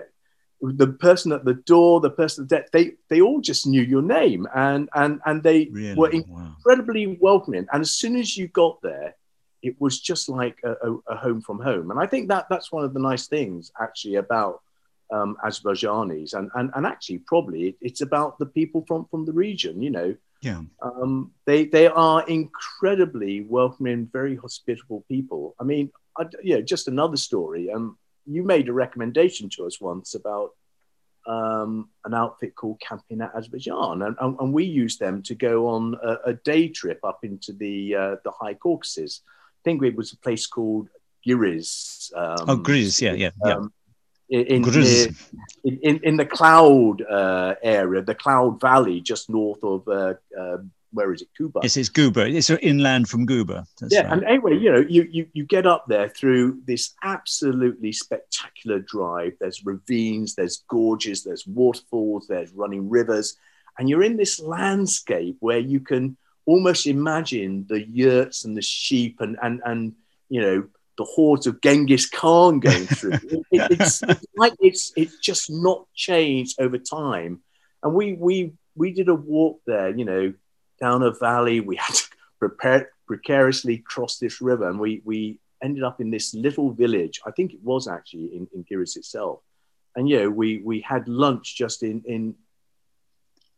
the 0.72 0.86
person 0.86 1.32
at 1.32 1.44
the 1.44 1.54
door, 1.54 2.00
the 2.00 2.10
person 2.10 2.46
that 2.48 2.70
they 2.72 2.92
they 3.08 3.20
all 3.20 3.40
just 3.40 3.66
knew 3.66 3.82
your 3.82 4.02
name 4.02 4.46
and 4.54 4.88
and 4.94 5.20
and 5.26 5.42
they 5.42 5.68
really? 5.70 5.94
were 5.94 6.10
incredibly 6.10 7.06
wow. 7.06 7.16
welcoming. 7.20 7.66
And 7.72 7.82
as 7.82 7.92
soon 7.92 8.16
as 8.16 8.36
you 8.36 8.48
got 8.48 8.80
there, 8.82 9.14
it 9.62 9.80
was 9.80 10.00
just 10.00 10.28
like 10.28 10.60
a, 10.64 10.72
a, 10.72 10.96
a, 11.08 11.16
home 11.16 11.40
from 11.40 11.58
home. 11.58 11.90
And 11.90 11.98
I 11.98 12.06
think 12.06 12.28
that 12.28 12.46
that's 12.50 12.70
one 12.70 12.84
of 12.84 12.92
the 12.92 13.00
nice 13.00 13.26
things 13.26 13.72
actually 13.80 14.16
about 14.16 14.60
um, 15.12 15.36
Azerbaijanis 15.44 16.34
and, 16.34 16.50
and 16.54 16.70
and 16.74 16.86
actually 16.86 17.18
probably 17.18 17.76
it's 17.80 18.00
about 18.00 18.38
the 18.38 18.46
people 18.46 18.84
from 18.86 19.06
from 19.10 19.24
the 19.24 19.32
region. 19.32 19.82
You 19.82 19.90
know, 19.90 20.16
yeah, 20.40 20.62
um, 20.82 21.32
they 21.46 21.66
they 21.66 21.88
are 21.88 22.26
incredibly 22.28 23.42
welcoming, 23.42 24.08
very 24.12 24.36
hospitable 24.36 25.04
people. 25.08 25.54
I 25.60 25.64
mean, 25.64 25.90
I, 26.18 26.26
yeah, 26.42 26.60
just 26.60 26.88
another 26.88 27.16
story. 27.16 27.70
Um, 27.70 27.98
you 28.26 28.42
made 28.42 28.68
a 28.68 28.72
recommendation 28.72 29.48
to 29.50 29.66
us 29.66 29.80
once 29.80 30.14
about 30.14 30.50
um, 31.26 31.88
an 32.04 32.14
outfit 32.14 32.54
called 32.54 32.80
Camping 32.80 33.20
at 33.20 33.34
Azerbaijan, 33.34 34.02
and, 34.02 34.16
and, 34.20 34.36
and, 34.38 34.52
we 34.52 34.64
used 34.64 35.00
them 35.00 35.22
to 35.22 35.34
go 35.34 35.68
on 35.68 35.96
a, 36.02 36.30
a 36.30 36.34
day 36.34 36.68
trip 36.68 37.00
up 37.02 37.20
into 37.22 37.52
the 37.52 37.94
uh, 37.94 38.16
the 38.24 38.30
High 38.30 38.54
Caucasus. 38.54 39.22
I 39.26 39.60
think 39.64 39.82
it 39.82 39.96
was 39.96 40.12
a 40.12 40.18
place 40.18 40.46
called 40.46 40.88
Giriz. 41.26 42.14
Um, 42.14 42.50
oh, 42.50 42.56
Giriz, 42.58 43.00
yeah, 43.00 43.14
yeah, 43.14 43.30
yeah. 43.44 43.54
Um, 43.54 43.72
in, 44.28 44.46
in, 44.46 45.16
in, 45.64 46.00
in, 46.02 46.16
the 46.16 46.26
cloud 46.26 47.02
uh, 47.02 47.54
area, 47.62 48.02
the 48.02 48.14
cloud 48.14 48.60
valley 48.60 49.00
just 49.00 49.30
north 49.30 49.62
of 49.62 49.86
uh, 49.86 50.14
uh, 50.38 50.58
where 50.94 51.12
is 51.12 51.22
it, 51.22 51.28
Guba? 51.38 51.62
Yes, 51.62 51.76
it's 51.76 51.90
Guba. 51.90 52.32
It's 52.32 52.48
inland 52.50 53.08
from 53.08 53.26
Guba. 53.26 53.66
That's 53.80 53.92
yeah, 53.92 54.02
right. 54.02 54.12
and 54.12 54.24
anyway, 54.24 54.56
you 54.56 54.72
know, 54.72 54.84
you, 54.88 55.06
you 55.10 55.26
you 55.32 55.44
get 55.44 55.66
up 55.66 55.86
there 55.88 56.08
through 56.08 56.60
this 56.64 56.94
absolutely 57.02 57.92
spectacular 57.92 58.78
drive. 58.78 59.32
There's 59.40 59.64
ravines, 59.64 60.34
there's 60.34 60.64
gorges, 60.68 61.24
there's 61.24 61.46
waterfalls, 61.46 62.26
there's 62.28 62.52
running 62.52 62.88
rivers, 62.88 63.36
and 63.78 63.88
you're 63.88 64.04
in 64.04 64.16
this 64.16 64.40
landscape 64.40 65.36
where 65.40 65.58
you 65.58 65.80
can 65.80 66.16
almost 66.46 66.86
imagine 66.86 67.66
the 67.68 67.82
yurts 67.86 68.44
and 68.44 68.56
the 68.56 68.62
sheep 68.62 69.20
and 69.20 69.36
and 69.42 69.60
and 69.64 69.94
you 70.28 70.40
know 70.40 70.64
the 70.96 71.04
hordes 71.04 71.48
of 71.48 71.60
Genghis 71.60 72.08
Khan 72.08 72.60
going 72.60 72.86
through. 72.86 73.12
it, 73.14 73.44
it's, 73.50 74.02
it's, 74.02 74.26
like 74.36 74.54
it's 74.60 74.92
it's 74.96 75.18
just 75.18 75.50
not 75.50 75.86
changed 75.94 76.60
over 76.60 76.78
time. 76.78 77.40
And 77.82 77.94
we 77.94 78.12
we 78.12 78.52
we 78.76 78.92
did 78.92 79.08
a 79.08 79.14
walk 79.14 79.60
there, 79.66 79.90
you 79.90 80.04
know, 80.04 80.34
down 80.80 81.02
a 81.02 81.12
valley. 81.12 81.60
We 81.60 81.76
had 81.76 81.94
to 81.94 82.04
prepare 82.38 82.90
precariously 83.06 83.78
cross 83.78 84.18
this 84.18 84.40
river, 84.40 84.68
and 84.68 84.78
we 84.78 85.02
we 85.04 85.38
ended 85.62 85.82
up 85.82 86.00
in 86.00 86.10
this 86.10 86.34
little 86.34 86.72
village. 86.72 87.20
I 87.26 87.30
think 87.30 87.54
it 87.54 87.62
was 87.62 87.88
actually 87.88 88.36
in, 88.36 88.48
in 88.54 88.64
Giriz 88.64 88.96
itself. 88.96 89.40
And 89.96 90.08
you 90.08 90.22
know, 90.22 90.30
we 90.30 90.58
we 90.58 90.80
had 90.80 91.08
lunch 91.08 91.56
just 91.56 91.82
in 91.82 92.02
in 92.06 92.34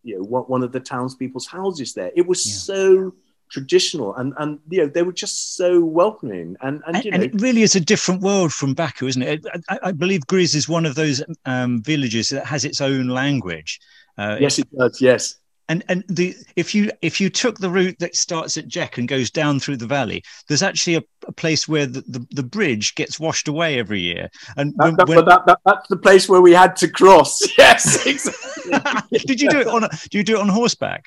you 0.02 0.18
know 0.18 0.25
one 0.25 0.62
of 0.62 0.73
the 0.73 0.80
townspeople's 0.80 1.46
houses 1.46 1.94
there. 1.94 2.12
It 2.14 2.26
was 2.26 2.46
yeah. 2.46 2.75
so 2.75 3.14
traditional 3.49 4.14
and 4.16 4.35
and 4.38 4.58
you 4.68 4.82
know 4.82 4.88
they 4.88 5.02
were 5.02 5.12
just 5.12 5.56
so 5.56 5.80
welcoming 5.85 6.56
and 6.62 6.82
and, 6.87 6.96
and, 6.96 7.14
and 7.14 7.23
it 7.23 7.40
really 7.40 7.62
is 7.62 7.76
a 7.76 7.80
different 7.80 8.20
world 8.20 8.52
from 8.52 8.75
Baku 8.75 9.06
isn't 9.06 9.23
it 9.23 9.46
I, 9.68 9.78
I 9.85 9.92
believe 9.92 10.26
Giriz 10.26 10.54
is 10.54 10.68
one 10.68 10.85
of 10.85 10.96
those 10.96 11.23
um, 11.44 11.80
villages 11.82 12.28
that 12.30 12.44
has 12.44 12.64
its 12.64 12.80
own 12.80 13.06
language 13.06 13.78
uh, 14.18 14.37
yes 14.40 14.58
it 14.58 14.66
does 14.76 15.00
yes 15.00 15.37
and 15.68 15.85
and 15.88 16.04
the 16.08 16.35
if 16.54 16.75
you 16.75 16.90
if 17.02 17.20
you 17.20 17.28
took 17.28 17.58
the 17.58 17.70
route 17.70 17.99
that 17.99 18.14
starts 18.14 18.56
at 18.56 18.68
Jek 18.68 18.99
and 18.99 19.08
goes 19.08 19.30
down 19.30 19.58
through 19.58 19.78
the 19.78 19.87
valley, 19.87 20.23
there's 20.49 20.62
actually 20.62 20.96
a, 20.96 21.02
a 21.26 21.32
place 21.32 21.66
where 21.66 21.87
the, 21.87 22.02
the, 22.02 22.26
the, 22.30 22.42
bridge 22.42 22.94
gets 22.94 23.18
washed 23.18 23.49
away 23.49 23.78
every 23.78 24.00
year. 24.00 24.28
And 24.56 24.75
that, 24.76 24.96
that, 24.96 25.08
when, 25.08 25.25
that, 25.25 25.46
that, 25.46 25.58
that's 25.64 25.88
the 25.88 25.96
place 25.96 26.28
where 26.28 26.40
we 26.40 26.52
had 26.52 26.76
to 26.76 26.88
cross. 26.88 27.40
Yes, 27.58 28.06
exactly. 28.06 29.18
did 29.26 29.40
you 29.40 29.50
do 29.50 29.61
it 29.61 29.66
on? 29.66 29.85
A, 29.85 29.88
do 30.11 30.18
you 30.18 30.25
do 30.25 30.37
it 30.37 30.40
on 30.40 30.49
horseback? 30.49 31.06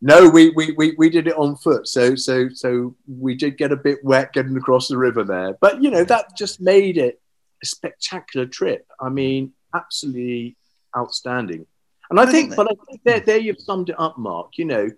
No, 0.00 0.28
we, 0.28 0.50
we, 0.50 0.72
we, 0.72 0.94
we 0.96 1.10
did 1.10 1.26
it 1.26 1.36
on 1.36 1.56
foot. 1.56 1.86
So 1.86 2.14
so 2.14 2.48
so 2.48 2.96
we 3.06 3.34
did 3.34 3.58
get 3.58 3.72
a 3.72 3.76
bit 3.76 4.02
wet 4.02 4.32
getting 4.32 4.56
across 4.56 4.88
the 4.88 4.96
river 4.96 5.24
there. 5.24 5.56
But 5.60 5.82
you 5.82 5.90
know, 5.90 6.04
that 6.04 6.36
just 6.36 6.60
made 6.60 6.98
it 6.98 7.20
a 7.62 7.66
spectacular 7.66 8.46
trip. 8.46 8.86
I 9.00 9.08
mean, 9.08 9.52
absolutely 9.74 10.56
outstanding. 10.96 11.66
And 12.10 12.18
I, 12.18 12.24
I 12.24 12.26
think, 12.26 12.50
think 12.50 12.56
but 12.56 12.70
I 12.70 12.74
think 12.86 13.00
there, 13.04 13.20
there 13.20 13.38
you've 13.38 13.60
summed 13.60 13.90
it 13.90 13.96
up, 13.98 14.18
Mark. 14.18 14.56
You 14.56 14.64
know, 14.64 14.90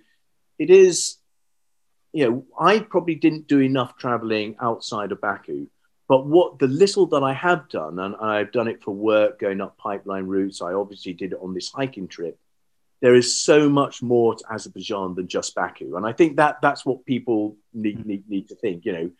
it 0.58 0.70
is, 0.70 1.16
you 2.12 2.28
know, 2.28 2.44
I 2.58 2.80
probably 2.80 3.16
didn't 3.16 3.48
do 3.48 3.60
enough 3.60 3.96
traveling 3.96 4.56
outside 4.60 5.12
of 5.12 5.20
Baku. 5.20 5.66
But 6.08 6.26
what 6.26 6.58
the 6.58 6.66
little 6.66 7.06
that 7.06 7.22
I 7.22 7.32
have 7.32 7.68
done, 7.68 7.98
and 7.98 8.16
I've 8.16 8.52
done 8.52 8.68
it 8.68 8.82
for 8.82 8.92
work, 8.92 9.38
going 9.38 9.60
up 9.60 9.78
pipeline 9.78 10.26
routes, 10.26 10.60
I 10.60 10.72
obviously 10.72 11.12
did 11.12 11.32
it 11.32 11.38
on 11.40 11.54
this 11.54 11.70
hiking 11.70 12.08
trip 12.08 12.38
there 13.00 13.14
is 13.14 13.42
so 13.42 13.68
much 13.68 14.02
more 14.02 14.34
to 14.34 14.44
Azerbaijan 14.52 15.14
than 15.14 15.26
just 15.26 15.54
Baku. 15.54 15.96
And 15.96 16.06
I 16.06 16.12
think 16.12 16.36
that 16.36 16.60
that's 16.60 16.84
what 16.84 17.06
people 17.06 17.56
need, 17.72 17.98
mm. 17.98 18.06
need, 18.06 18.28
need 18.28 18.48
to 18.48 18.54
think. 18.54 18.84
You 18.84 18.92
know, 18.92 19.10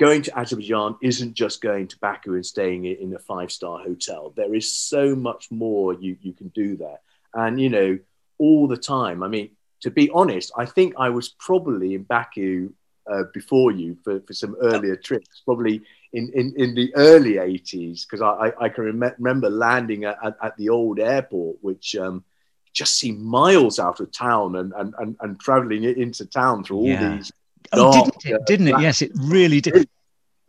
going 0.00 0.22
to 0.22 0.38
Azerbaijan 0.38 0.96
isn't 1.02 1.34
just 1.34 1.60
going 1.60 1.86
to 1.88 1.98
Baku 1.98 2.34
and 2.34 2.44
staying 2.44 2.86
in 2.86 3.14
a 3.14 3.18
five 3.18 3.52
star 3.52 3.78
hotel. 3.80 4.32
There 4.34 4.54
is 4.54 4.72
so 4.72 5.14
much 5.14 5.50
more 5.50 5.92
you, 5.92 6.16
you 6.22 6.32
can 6.32 6.48
do 6.48 6.74
there. 6.76 7.00
And, 7.34 7.60
you 7.60 7.68
know, 7.68 7.98
all 8.38 8.66
the 8.66 8.78
time. 8.78 9.22
I 9.22 9.28
mean, 9.28 9.50
to 9.82 9.90
be 9.90 10.08
honest, 10.10 10.52
I 10.56 10.64
think 10.64 10.94
I 10.98 11.10
was 11.10 11.28
probably 11.28 11.94
in 11.94 12.04
Baku 12.04 12.72
uh, 13.10 13.24
before 13.34 13.72
you 13.72 13.98
for, 14.02 14.20
for 14.20 14.32
some 14.32 14.56
earlier 14.62 14.96
trips, 14.96 15.42
probably 15.44 15.82
in, 16.14 16.32
in, 16.34 16.54
in 16.56 16.74
the 16.74 16.94
early 16.96 17.34
80s, 17.34 18.06
because 18.06 18.22
I, 18.22 18.52
I, 18.58 18.70
can 18.70 18.84
rem- 18.84 19.14
remember 19.18 19.50
landing 19.50 20.04
at, 20.04 20.16
at, 20.24 20.36
at, 20.42 20.56
the 20.56 20.70
old 20.70 20.98
airport, 20.98 21.58
which 21.60 21.94
um, 21.96 22.24
just 22.72 22.96
seem 22.96 23.22
miles 23.22 23.78
out 23.78 24.00
of 24.00 24.12
town 24.12 24.56
and 24.56 24.72
and 24.76 24.94
and, 24.98 25.16
and 25.20 25.40
traveling 25.40 25.84
into 25.84 26.24
town 26.24 26.64
through 26.64 26.76
all 26.76 26.86
yeah. 26.86 27.16
these. 27.16 27.32
Oh, 27.72 28.04
didn't 28.04 28.26
it? 28.26 28.46
Didn't 28.46 28.68
it? 28.68 28.80
Yes, 28.80 29.02
it 29.02 29.12
really 29.14 29.60
did. 29.60 29.88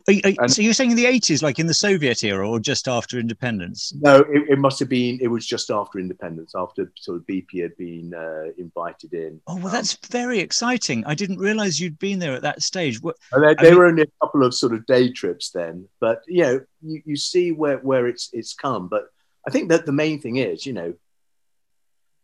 Are, 0.08 0.14
are, 0.40 0.48
so 0.48 0.62
you're 0.62 0.72
saying 0.72 0.90
in 0.90 0.96
the 0.96 1.04
80s, 1.04 1.42
like 1.42 1.58
in 1.58 1.66
the 1.66 1.74
Soviet 1.74 2.24
era, 2.24 2.48
or 2.48 2.58
just 2.58 2.88
after 2.88 3.18
independence? 3.18 3.92
No, 4.00 4.18
it, 4.20 4.50
it 4.50 4.58
must 4.58 4.80
have 4.80 4.88
been. 4.88 5.18
It 5.20 5.28
was 5.28 5.46
just 5.46 5.70
after 5.70 5.98
independence, 5.98 6.54
after 6.56 6.92
sort 6.96 7.18
of 7.18 7.26
BP 7.26 7.62
had 7.62 7.76
been 7.76 8.12
uh, 8.14 8.52
invited 8.58 9.14
in. 9.14 9.40
Oh 9.46 9.56
well, 9.56 9.72
that's 9.72 9.96
very 10.08 10.40
exciting. 10.40 11.04
I 11.06 11.14
didn't 11.14 11.38
realise 11.38 11.78
you'd 11.78 11.98
been 11.98 12.18
there 12.18 12.34
at 12.34 12.42
that 12.42 12.62
stage. 12.62 13.00
What, 13.00 13.16
they, 13.32 13.54
they 13.54 13.70
mean, 13.70 13.78
were 13.78 13.86
only 13.86 14.02
a 14.02 14.26
couple 14.26 14.44
of 14.44 14.54
sort 14.54 14.72
of 14.72 14.84
day 14.86 15.12
trips 15.12 15.50
then, 15.50 15.88
but 16.00 16.22
you 16.26 16.42
know, 16.42 16.60
you, 16.82 17.02
you 17.04 17.16
see 17.16 17.52
where 17.52 17.78
where 17.78 18.08
it's 18.08 18.30
it's 18.32 18.54
come. 18.54 18.88
But 18.88 19.04
I 19.46 19.50
think 19.50 19.68
that 19.68 19.86
the 19.86 19.92
main 19.92 20.20
thing 20.20 20.36
is, 20.36 20.66
you 20.66 20.72
know, 20.72 20.94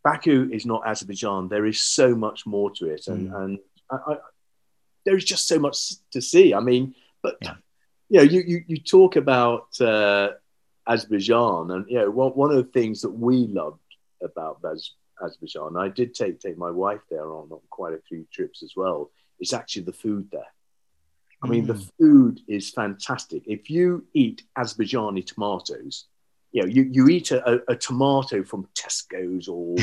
Baku 0.03 0.51
is 0.53 0.67
not 0.67 0.87
Azerbaijan. 0.87 1.49
There 1.49 1.67
is 1.67 1.81
so 1.81 2.17
much 2.17 2.45
more 2.45 2.73
to 2.73 2.87
it, 2.87 3.07
and 3.07 3.31
mm. 3.31 3.41
and 3.41 3.59
I, 3.91 3.97
I, 3.97 4.17
there 5.05 5.17
is 5.17 5.25
just 5.25 5.49
so 5.49 5.59
much 5.59 5.95
to 6.13 6.21
see. 6.21 6.55
I 6.55 6.61
mean, 6.61 6.95
but 7.23 7.37
yeah. 7.43 7.55
you 8.09 8.19
know, 8.19 8.25
you 8.25 8.43
you, 8.47 8.65
you 8.67 8.77
talk 8.79 9.17
about 9.17 9.81
uh, 9.81 10.31
Azerbaijan, 10.87 11.71
and 11.71 11.85
you 11.89 11.99
know, 11.99 12.11
one, 12.11 12.33
one 12.33 12.51
of 12.51 12.57
the 12.57 12.73
things 12.73 13.03
that 13.03 13.11
we 13.11 13.47
loved 13.47 13.81
about 14.23 14.63
Azerbaijan, 15.23 15.77
I 15.77 15.89
did 15.89 16.15
take 16.15 16.41
take 16.41 16.59
my 16.59 16.71
wife 16.71 17.01
there 17.11 17.27
on, 17.27 17.49
on 17.51 17.61
quite 17.71 17.95
a 17.95 18.03
few 18.09 18.27
trips 18.33 18.63
as 18.63 18.73
well. 18.77 19.11
Is 19.41 19.53
actually 19.53 19.83
the 19.83 19.93
food 19.93 20.29
there. 20.33 20.53
I 21.43 21.47
mean, 21.47 21.65
mm. 21.65 21.69
the 21.69 21.91
food 21.99 22.41
is 22.49 22.71
fantastic. 22.71 23.45
If 23.47 23.71
you 23.71 24.05
eat 24.13 24.43
Azerbaijani 24.57 25.25
tomatoes, 25.25 26.07
you 26.53 26.63
know, 26.63 26.69
you, 26.69 26.83
you 26.91 27.09
eat 27.09 27.31
a, 27.31 27.63
a, 27.71 27.77
tomato 27.77 28.43
from 28.43 28.69
Tesco's 28.75 29.49
or 29.49 29.77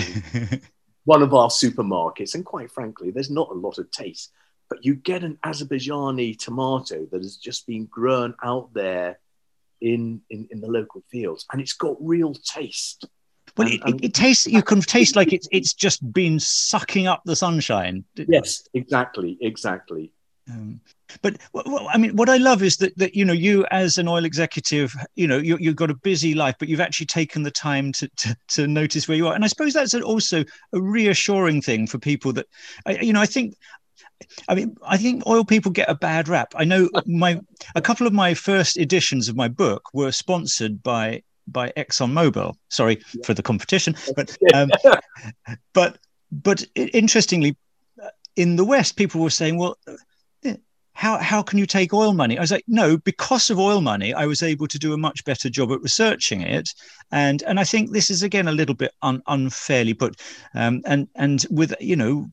one 1.05 1.21
of 1.21 1.33
our 1.33 1.49
supermarkets, 1.49 2.35
and 2.35 2.43
quite 2.43 2.71
frankly, 2.71 3.11
there's 3.11 3.29
not 3.29 3.49
a 3.51 3.53
lot 3.53 3.77
of 3.77 3.89
taste. 3.91 4.31
But 4.69 4.83
you 4.83 4.95
get 4.95 5.23
an 5.23 5.37
Azerbaijani 5.45 6.37
tomato 6.39 7.05
that 7.11 7.21
has 7.21 7.37
just 7.37 7.67
been 7.67 7.85
grown 7.85 8.33
out 8.43 8.73
there 8.73 9.19
in, 9.81 10.21
in, 10.29 10.47
in 10.51 10.61
the 10.61 10.67
local 10.67 11.03
fields, 11.11 11.45
and 11.51 11.61
it's 11.61 11.73
got 11.73 11.95
real 11.99 12.33
taste. 12.33 13.05
Well, 13.57 13.67
and, 13.67 13.75
it, 13.75 13.87
it, 13.87 14.05
it, 14.05 14.13
tastes. 14.13 14.47
You 14.47 14.63
can 14.63 14.81
taste 14.81 15.15
like 15.15 15.31
it's 15.31 15.47
it's 15.51 15.73
just 15.73 16.11
been 16.11 16.39
sucking 16.39 17.07
up 17.07 17.21
the 17.25 17.35
sunshine. 17.35 18.03
Yes, 18.15 18.67
exactly, 18.73 19.37
exactly. 19.39 20.11
Um, 20.51 20.79
but 21.21 21.37
well, 21.53 21.87
I 21.91 21.97
mean, 21.97 22.15
what 22.15 22.29
I 22.29 22.37
love 22.37 22.61
is 22.61 22.77
that 22.77 22.97
that 22.97 23.15
you 23.15 23.25
know 23.25 23.33
you 23.33 23.65
as 23.71 23.97
an 23.97 24.07
oil 24.07 24.25
executive, 24.25 24.93
you 25.15 25.27
know, 25.27 25.37
you, 25.37 25.57
have 25.57 25.75
got 25.75 25.89
a 25.89 25.95
busy 25.95 26.33
life, 26.33 26.55
but 26.59 26.67
you've 26.67 26.81
actually 26.81 27.07
taken 27.07 27.43
the 27.43 27.51
time 27.51 27.91
to, 27.93 28.09
to, 28.17 28.37
to 28.49 28.67
notice 28.67 29.07
where 29.07 29.17
you 29.17 29.27
are, 29.27 29.33
and 29.33 29.43
I 29.43 29.47
suppose 29.47 29.73
that's 29.73 29.93
also 29.95 30.43
a 30.73 30.81
reassuring 30.81 31.61
thing 31.61 31.87
for 31.87 31.97
people 31.97 32.33
that, 32.33 32.47
you 33.01 33.13
know, 33.13 33.21
I 33.21 33.25
think. 33.25 33.55
I 34.47 34.55
mean, 34.55 34.75
I 34.85 34.97
think 34.97 35.25
oil 35.27 35.45
people 35.45 35.71
get 35.71 35.89
a 35.89 35.95
bad 35.95 36.27
rap. 36.27 36.53
I 36.55 36.65
know 36.65 36.89
my 37.05 37.39
a 37.75 37.81
couple 37.81 38.07
of 38.07 38.13
my 38.13 38.33
first 38.33 38.77
editions 38.77 39.29
of 39.29 39.35
my 39.35 39.47
book 39.47 39.89
were 39.93 40.11
sponsored 40.11 40.81
by 40.83 41.23
by 41.47 41.71
ExxonMobil. 41.77 42.55
Sorry 42.69 43.01
yeah. 43.13 43.21
for 43.25 43.33
the 43.33 43.43
competition, 43.43 43.95
but 44.15 44.37
um, 44.53 44.69
but 45.73 45.97
but 46.31 46.65
interestingly, 46.75 47.55
in 48.35 48.55
the 48.55 48.65
West, 48.65 48.95
people 48.95 49.21
were 49.21 49.29
saying, 49.29 49.57
well 49.57 49.77
how 50.95 51.17
how 51.17 51.43
can 51.43 51.59
you 51.59 51.65
take 51.65 51.93
oil 51.93 52.13
money? 52.13 52.37
I 52.37 52.41
was 52.41 52.51
like, 52.51 52.63
no, 52.67 52.97
because 52.97 53.49
of 53.49 53.59
oil 53.59 53.81
money, 53.81 54.13
I 54.13 54.25
was 54.25 54.41
able 54.41 54.67
to 54.67 54.79
do 54.79 54.93
a 54.93 54.97
much 54.97 55.23
better 55.25 55.49
job 55.49 55.71
at 55.71 55.81
researching 55.81 56.41
it, 56.41 56.69
and 57.11 57.43
and 57.43 57.59
I 57.59 57.65
think 57.65 57.91
this 57.91 58.09
is 58.09 58.23
again 58.23 58.47
a 58.47 58.53
little 58.53 58.75
bit 58.75 58.91
un, 59.01 59.21
unfairly 59.27 59.93
put, 59.93 60.19
um, 60.55 60.81
and 60.85 61.07
and 61.15 61.45
with 61.51 61.75
you 61.79 61.95
know. 61.95 62.27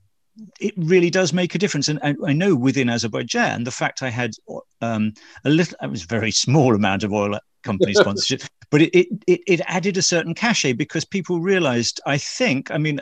It 0.60 0.74
really 0.76 1.10
does 1.10 1.32
make 1.32 1.54
a 1.54 1.58
difference, 1.58 1.88
and, 1.88 1.98
and 2.02 2.16
I 2.26 2.32
know 2.32 2.54
within 2.54 2.88
Azerbaijan, 2.88 3.64
the 3.64 3.70
fact 3.70 4.02
I 4.02 4.10
had 4.10 4.32
um, 4.80 5.12
a 5.44 5.50
little, 5.50 5.76
it 5.82 5.90
was 5.90 6.04
a 6.04 6.06
very 6.06 6.30
small 6.30 6.74
amount 6.74 7.04
of 7.04 7.12
oil 7.12 7.38
company 7.62 7.92
sponsorship, 7.94 8.42
but 8.70 8.82
it, 8.82 8.90
it 9.26 9.40
it 9.46 9.60
added 9.66 9.96
a 9.96 10.02
certain 10.02 10.34
cachet 10.34 10.72
because 10.72 11.04
people 11.04 11.40
realised. 11.40 12.00
I 12.06 12.16
think, 12.18 12.70
I 12.70 12.78
mean, 12.78 13.00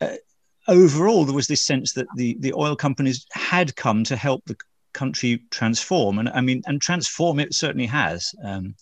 uh, 0.00 0.16
overall, 0.68 1.24
there 1.24 1.34
was 1.34 1.46
this 1.46 1.62
sense 1.62 1.92
that 1.94 2.06
the, 2.16 2.36
the 2.40 2.52
oil 2.54 2.76
companies 2.76 3.26
had 3.32 3.76
come 3.76 4.04
to 4.04 4.16
help 4.16 4.44
the 4.44 4.56
country 4.92 5.42
transform. 5.50 6.18
And 6.18 6.28
I 6.30 6.40
mean, 6.40 6.62
and 6.66 6.80
transform 6.80 7.40
it 7.40 7.54
certainly 7.54 7.86
has. 7.86 8.34
Um, 8.42 8.74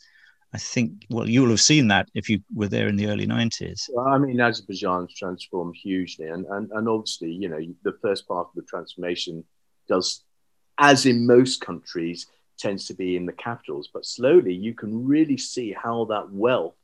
I 0.54 0.58
think, 0.58 1.06
well, 1.08 1.28
you'll 1.28 1.50
have 1.50 1.60
seen 1.60 1.88
that 1.88 2.10
if 2.14 2.28
you 2.28 2.42
were 2.54 2.68
there 2.68 2.86
in 2.86 2.96
the 2.96 3.06
early 3.06 3.26
90s. 3.26 3.88
Well, 3.90 4.06
I 4.06 4.18
mean, 4.18 4.38
Azerbaijan's 4.38 5.14
transformed 5.14 5.76
hugely. 5.76 6.28
And, 6.28 6.44
and, 6.46 6.70
and 6.72 6.88
obviously, 6.88 7.32
you 7.32 7.48
know, 7.48 7.60
the 7.84 7.96
first 8.02 8.28
part 8.28 8.48
of 8.48 8.54
the 8.54 8.62
transformation 8.62 9.44
does, 9.88 10.24
as 10.78 11.06
in 11.06 11.26
most 11.26 11.62
countries, 11.62 12.26
tends 12.58 12.86
to 12.88 12.94
be 12.94 13.16
in 13.16 13.24
the 13.24 13.32
capitals. 13.32 13.88
But 13.92 14.04
slowly, 14.04 14.52
you 14.52 14.74
can 14.74 15.06
really 15.06 15.38
see 15.38 15.72
how 15.72 16.04
that 16.06 16.30
wealth 16.30 16.74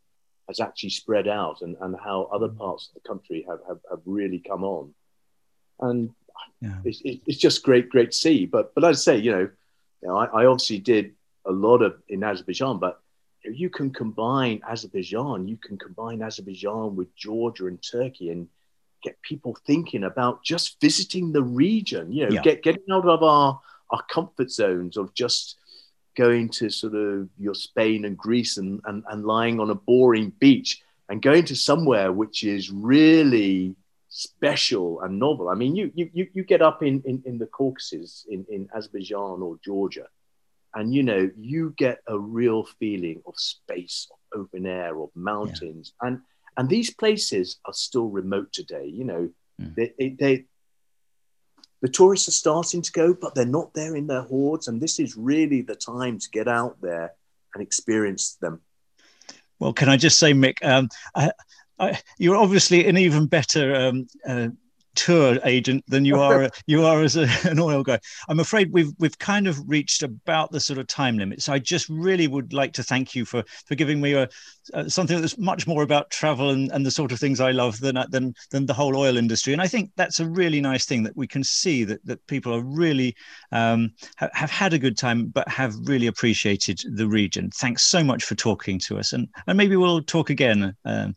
has 0.48 0.60
actually 0.60 0.90
spread 0.90 1.28
out 1.28 1.60
and, 1.60 1.76
and 1.82 1.94
how 2.02 2.22
other 2.32 2.48
mm. 2.48 2.56
parts 2.56 2.88
of 2.88 2.94
the 2.94 3.06
country 3.06 3.44
have, 3.46 3.60
have, 3.68 3.80
have 3.90 4.00
really 4.06 4.38
come 4.38 4.64
on. 4.64 4.94
And 5.80 6.10
yeah. 6.62 6.78
it's, 6.84 7.02
it's 7.04 7.38
just 7.38 7.62
great, 7.62 7.90
great 7.90 8.12
to 8.12 8.16
see. 8.16 8.46
But, 8.46 8.74
but 8.74 8.82
as 8.84 8.96
I 8.96 9.12
say, 9.12 9.18
you 9.18 9.30
know, 9.30 9.50
you 10.00 10.08
know 10.08 10.16
I, 10.16 10.24
I 10.24 10.46
obviously 10.46 10.78
did 10.78 11.12
a 11.44 11.52
lot 11.52 11.82
of 11.82 12.00
in 12.08 12.24
Azerbaijan, 12.24 12.78
but 12.78 13.02
you 13.44 13.70
can 13.70 13.90
combine 13.90 14.60
Azerbaijan, 14.68 15.48
you 15.48 15.56
can 15.56 15.78
combine 15.78 16.22
Azerbaijan 16.22 16.96
with 16.96 17.14
Georgia 17.16 17.66
and 17.66 17.82
Turkey 17.82 18.30
and 18.30 18.48
get 19.02 19.20
people 19.22 19.56
thinking 19.66 20.04
about 20.04 20.42
just 20.42 20.80
visiting 20.80 21.32
the 21.32 21.42
region, 21.42 22.12
you 22.12 22.26
know, 22.26 22.34
yeah. 22.34 22.42
get, 22.42 22.62
getting 22.62 22.90
out 22.92 23.06
of 23.06 23.22
our, 23.22 23.60
our 23.90 24.02
comfort 24.10 24.50
zones 24.50 24.96
of 24.96 25.14
just 25.14 25.56
going 26.16 26.48
to 26.48 26.68
sort 26.68 26.94
of 26.94 27.28
your 27.38 27.54
Spain 27.54 28.04
and 28.04 28.18
Greece 28.18 28.56
and, 28.56 28.80
and, 28.86 29.04
and 29.08 29.24
lying 29.24 29.60
on 29.60 29.70
a 29.70 29.74
boring 29.74 30.32
beach 30.40 30.82
and 31.08 31.22
going 31.22 31.44
to 31.44 31.54
somewhere 31.54 32.12
which 32.12 32.42
is 32.42 32.70
really 32.70 33.76
special 34.08 35.00
and 35.02 35.18
novel. 35.18 35.48
I 35.48 35.54
mean, 35.54 35.76
you, 35.76 35.92
you, 35.94 36.26
you 36.32 36.42
get 36.42 36.60
up 36.60 36.82
in, 36.82 37.02
in, 37.04 37.22
in 37.24 37.38
the 37.38 37.46
Caucasus 37.46 38.26
in, 38.28 38.44
in 38.50 38.68
Azerbaijan 38.74 39.42
or 39.42 39.58
Georgia, 39.64 40.06
and 40.74 40.94
you 40.94 41.02
know, 41.02 41.30
you 41.36 41.74
get 41.76 41.98
a 42.06 42.18
real 42.18 42.64
feeling 42.78 43.22
of 43.26 43.34
space, 43.36 44.08
of 44.10 44.40
open 44.40 44.66
air, 44.66 44.98
of 44.98 45.10
mountains. 45.14 45.92
Yeah. 46.02 46.08
And 46.08 46.20
and 46.58 46.68
these 46.68 46.92
places 46.92 47.58
are 47.64 47.72
still 47.72 48.08
remote 48.08 48.52
today. 48.52 48.86
You 48.86 49.04
know, 49.04 49.30
mm. 49.62 49.74
they, 49.76 50.16
they, 50.18 50.44
the 51.80 51.88
tourists 51.88 52.26
are 52.26 52.32
starting 52.32 52.82
to 52.82 52.90
go, 52.90 53.14
but 53.14 53.36
they're 53.36 53.46
not 53.46 53.72
there 53.74 53.94
in 53.94 54.08
their 54.08 54.22
hordes. 54.22 54.66
And 54.66 54.80
this 54.80 54.98
is 54.98 55.16
really 55.16 55.62
the 55.62 55.76
time 55.76 56.18
to 56.18 56.30
get 56.30 56.48
out 56.48 56.76
there 56.82 57.12
and 57.54 57.62
experience 57.62 58.36
them. 58.40 58.60
Well, 59.60 59.72
can 59.72 59.88
I 59.88 59.96
just 59.96 60.18
say, 60.18 60.32
Mick, 60.32 60.64
um, 60.64 60.88
I, 61.14 61.30
I, 61.78 62.00
you're 62.18 62.36
obviously 62.36 62.88
an 62.88 62.98
even 62.98 63.26
better 63.26 63.76
um, 63.76 64.08
uh, 64.26 64.48
tour 64.98 65.38
agent 65.44 65.84
than 65.86 66.04
you 66.04 66.20
are 66.20 66.50
you 66.66 66.84
are 66.84 67.02
as 67.02 67.16
a, 67.16 67.28
an 67.44 67.60
oil 67.60 67.82
guy. 67.82 68.00
I'm 68.28 68.40
afraid 68.40 68.72
we've 68.72 68.92
we've 68.98 69.18
kind 69.18 69.46
of 69.46 69.56
reached 69.68 70.02
about 70.02 70.50
the 70.50 70.60
sort 70.60 70.78
of 70.78 70.88
time 70.88 71.16
limit. 71.16 71.40
So 71.40 71.52
I 71.52 71.60
just 71.60 71.88
really 71.88 72.26
would 72.26 72.52
like 72.52 72.72
to 72.74 72.82
thank 72.82 73.14
you 73.14 73.24
for 73.24 73.44
for 73.66 73.76
giving 73.76 74.00
me 74.00 74.14
a, 74.14 74.28
a 74.74 74.90
something 74.90 75.20
that's 75.20 75.38
much 75.38 75.66
more 75.68 75.84
about 75.84 76.10
travel 76.10 76.50
and, 76.50 76.70
and 76.72 76.84
the 76.84 76.90
sort 76.90 77.12
of 77.12 77.20
things 77.20 77.40
I 77.40 77.52
love 77.52 77.78
than 77.78 77.96
than 78.10 78.34
than 78.50 78.66
the 78.66 78.74
whole 78.74 78.96
oil 78.96 79.16
industry. 79.16 79.52
And 79.52 79.62
I 79.62 79.68
think 79.68 79.92
that's 79.96 80.18
a 80.18 80.28
really 80.28 80.60
nice 80.60 80.84
thing 80.84 81.04
that 81.04 81.16
we 81.16 81.28
can 81.28 81.44
see 81.44 81.84
that 81.84 82.04
that 82.04 82.26
people 82.26 82.52
are 82.52 82.64
really 82.64 83.14
um, 83.52 83.92
ha- 84.18 84.30
have 84.32 84.50
had 84.50 84.72
a 84.72 84.78
good 84.80 84.98
time, 84.98 85.26
but 85.26 85.48
have 85.48 85.76
really 85.84 86.08
appreciated 86.08 86.82
the 86.94 87.06
region. 87.06 87.50
Thanks 87.54 87.84
so 87.84 88.02
much 88.02 88.24
for 88.24 88.34
talking 88.34 88.80
to 88.80 88.98
us, 88.98 89.12
and 89.12 89.28
and 89.46 89.56
maybe 89.56 89.76
we'll 89.76 90.02
talk 90.02 90.30
again 90.30 90.74
um, 90.84 91.14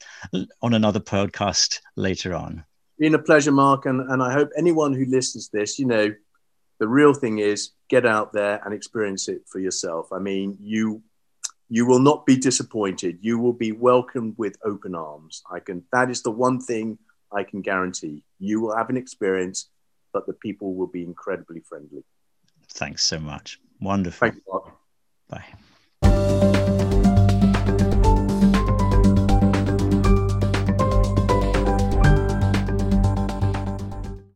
on 0.62 0.76
another 0.76 1.00
podcast 1.00 1.80
later 1.96 2.36
on 2.36 2.64
been 3.01 3.15
a 3.15 3.20
pleasure, 3.20 3.51
Mark. 3.51 3.88
And, 3.88 4.00
and 4.12 4.22
I 4.22 4.31
hope 4.31 4.50
anyone 4.55 4.93
who 4.93 5.05
listens 5.05 5.50
to 5.50 5.58
this, 5.58 5.79
you 5.79 5.88
know, 5.88 6.13
the 6.79 6.88
real 6.88 7.13
thing 7.13 7.39
is 7.39 7.72
get 7.89 8.05
out 8.05 8.31
there 8.31 8.62
and 8.63 8.74
experience 8.74 9.27
it 9.27 9.41
for 9.48 9.60
yourself. 9.60 10.13
I 10.13 10.20
mean, 10.20 10.58
you 10.62 11.01
you 11.67 11.86
will 11.86 12.00
not 12.00 12.25
be 12.25 12.36
disappointed. 12.36 13.17
You 13.22 13.39
will 13.39 13.53
be 13.53 13.72
welcomed 13.72 14.36
with 14.38 14.58
open 14.63 14.93
arms. 14.93 15.41
I 15.51 15.60
can 15.60 15.84
that 15.91 16.10
is 16.10 16.22
the 16.22 16.31
one 16.31 16.60
thing 16.62 16.98
I 17.31 17.43
can 17.43 17.62
guarantee. 17.62 18.24
You 18.39 18.62
will 18.62 18.75
have 18.75 18.89
an 18.89 18.98
experience, 18.98 19.70
but 20.13 20.27
the 20.27 20.34
people 20.34 20.75
will 20.75 20.88
be 20.88 21.03
incredibly 21.03 21.62
friendly. 21.62 22.03
Thanks 22.70 23.03
so 23.03 23.20
much. 23.20 23.60
Wonderful. 23.79 24.27
Thank 24.27 24.36
you, 24.36 24.43
Mark. 24.48 24.75
Bye. 26.04 26.61